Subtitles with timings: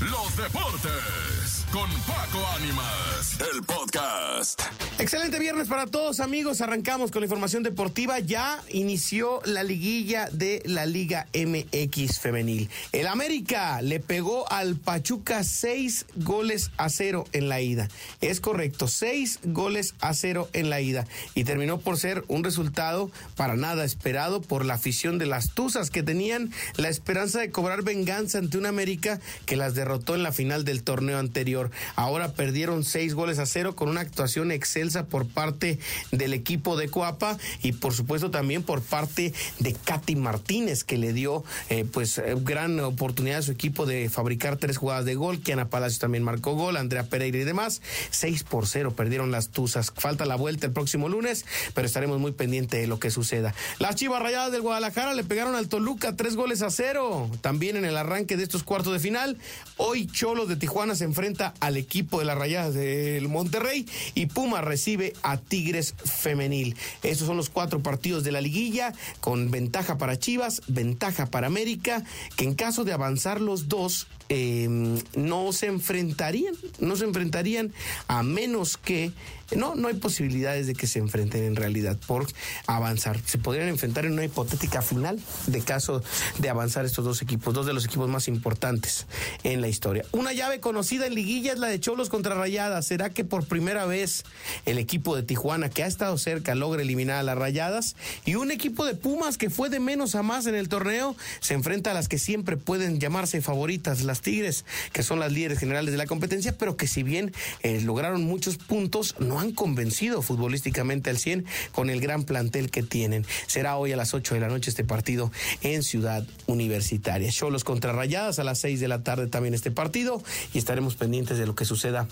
[0.00, 4.62] los deportes con Paco Ánimas, el podcast.
[4.98, 10.62] Excelente viernes para todos amigos, arrancamos con la información deportiva, ya inició la liguilla de
[10.64, 12.70] la Liga MX femenil.
[12.92, 17.88] El América le pegó al Pachuca seis goles a cero en la ida.
[18.20, 23.10] Es correcto, seis goles a cero en la ida y terminó por ser un resultado
[23.36, 27.82] para nada esperado por la afición de las Tuzas que tenían la esperanza de cobrar
[27.82, 31.70] venganza ante un América que las derrotó en la final del torneo anterior.
[31.96, 35.78] Ahora perdieron seis goles a cero con una actuación excelsa por parte
[36.12, 41.12] del equipo de Coapa y por supuesto también por parte de Katy Martínez que le
[41.12, 45.40] dio eh, pues eh, gran oportunidad a su equipo de fabricar tres jugadas de gol.
[45.40, 47.82] Kiana Palacios también marcó gol, Andrea Pereira y demás.
[48.10, 49.92] Seis por cero perdieron las Tuzas.
[49.96, 51.44] Falta la vuelta el próximo lunes,
[51.74, 53.54] pero estaremos muy pendientes de lo que suceda.
[53.78, 57.30] Las Chivas Rayadas del Guadalajara le pegaron al Toluca tres goles a cero.
[57.40, 59.36] También en el arranque de estos cuartos de final.
[59.82, 64.60] Hoy Cholos de Tijuana se enfrenta al equipo de las Rayadas del Monterrey y Puma
[64.60, 66.76] recibe a Tigres Femenil.
[67.02, 72.04] Estos son los cuatro partidos de la liguilla con ventaja para Chivas, ventaja para América,
[72.36, 74.68] que en caso de avanzar los dos eh,
[75.16, 77.72] no se enfrentarían, no se enfrentarían
[78.06, 79.12] a menos que
[79.56, 82.26] no, no hay posibilidades de que se enfrenten en realidad por
[82.66, 83.20] avanzar.
[83.24, 86.02] Se podrían enfrentar en una hipotética final de caso
[86.38, 89.06] de avanzar estos dos equipos, dos de los equipos más importantes
[89.42, 90.04] en la historia.
[90.12, 92.86] Una llave conocida en liguilla es la de Cholos contra Rayadas.
[92.86, 94.24] ¿Será que por primera vez
[94.66, 97.96] el equipo de Tijuana, que ha estado cerca, logra eliminar a las Rayadas?
[98.24, 101.54] Y un equipo de Pumas que fue de menos a más en el torneo, se
[101.54, 105.92] enfrenta a las que siempre pueden llamarse favoritas, las Tigres, que son las líderes generales
[105.92, 107.32] de la competencia, pero que si bien
[107.62, 112.82] eh, lograron muchos puntos, no han convencido futbolísticamente al 100 con el gran plantel que
[112.82, 113.24] tienen.
[113.46, 115.30] Será hoy a las 8 de la noche este partido
[115.62, 117.30] en Ciudad Universitaria.
[117.30, 121.38] Cholos contra Rayadas a las 6 de la tarde también este partido y estaremos pendientes
[121.38, 122.08] de lo que suceda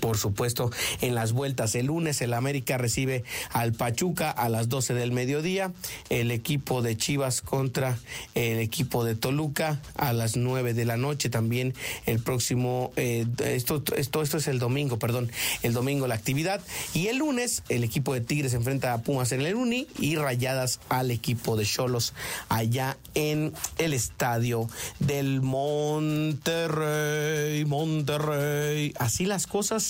[0.00, 0.70] por supuesto,
[1.00, 1.74] en las vueltas.
[1.74, 5.72] El lunes el América recibe al Pachuca a las 12 del mediodía.
[6.08, 7.98] El equipo de Chivas contra
[8.34, 11.30] el equipo de Toluca a las 9 de la noche.
[11.30, 11.74] También
[12.06, 15.30] el próximo, eh, esto, esto, esto es el domingo, perdón,
[15.62, 16.60] el domingo la actividad.
[16.94, 20.80] Y el lunes el equipo de Tigres enfrenta a Pumas en el Uni y Rayadas
[20.88, 22.14] al equipo de Cholos
[22.48, 24.68] allá en el estadio
[24.98, 26.34] del Monterrey,
[27.64, 28.94] Monterrey.
[28.98, 29.89] Así las cosas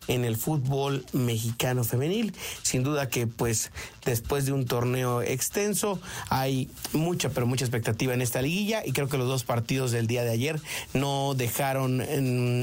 [0.11, 2.33] en el fútbol mexicano femenil.
[2.63, 3.71] Sin duda que pues
[4.05, 5.99] después de un torneo extenso
[6.29, 10.07] hay mucha pero mucha expectativa en esta liguilla y creo que los dos partidos del
[10.07, 10.59] día de ayer
[10.93, 12.03] no dejaron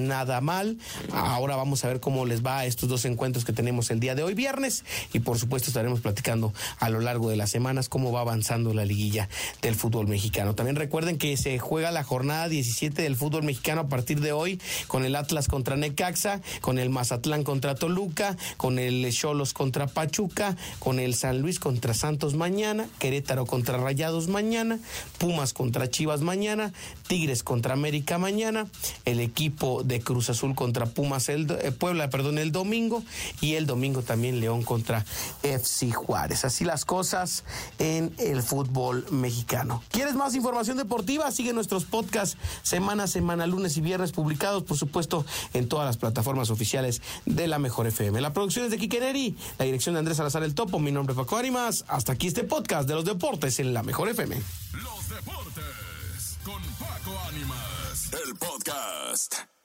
[0.09, 0.77] nada mal.
[1.13, 4.15] Ahora vamos a ver cómo les va a estos dos encuentros que tenemos el día
[4.15, 4.85] de hoy viernes
[5.15, 8.85] y por supuesto estaremos platicando a lo largo de las semanas cómo va avanzando la
[8.85, 9.29] liguilla
[9.63, 10.55] del fútbol mexicano.
[10.55, 14.61] También recuerden que se juega la jornada 17 del fútbol mexicano a partir de hoy
[14.87, 20.57] con el Atlas contra Necaxa, con el Mazatlán contra Toluca, con el Cholos contra Pachuca,
[20.79, 24.79] con el San Luis contra Santos mañana, Querétaro contra Rayados mañana,
[25.19, 26.73] Pumas contra Chivas mañana,
[27.07, 28.67] Tigres contra América mañana,
[29.05, 33.03] el equipo de Cruz Azul contra Pumas el eh, Puebla, perdón, el domingo
[33.41, 35.05] y el domingo también León contra
[35.43, 36.45] FC Juárez.
[36.45, 37.45] Así las cosas
[37.79, 39.83] en el fútbol mexicano.
[39.91, 41.31] ¿Quieres más información deportiva?
[41.31, 45.25] Sigue nuestros podcasts semana a semana, lunes y viernes publicados, por supuesto,
[45.55, 48.21] en todas las plataformas oficiales de la Mejor FM.
[48.21, 51.13] La producción es de Kike Neri, la dirección de Andrés Salazar el Topo, mi nombre
[51.13, 51.85] es Paco Ánimas.
[51.89, 54.37] Hasta aquí este podcast de los deportes en la Mejor FM.
[54.37, 59.58] Los deportes con Paco Ánimas, el podcast.